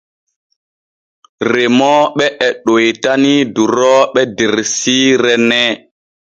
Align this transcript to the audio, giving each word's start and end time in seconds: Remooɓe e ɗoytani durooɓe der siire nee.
Remooɓe 1.51 2.25
e 2.45 2.47
ɗoytani 2.65 3.33
durooɓe 3.55 4.21
der 4.37 4.53
siire 4.75 5.33
nee. 5.49 5.71